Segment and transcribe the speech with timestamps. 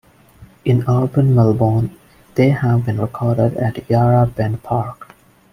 [0.65, 1.95] In urban Melbourne,
[2.33, 5.13] they have been recorded at Yarra Bend Park.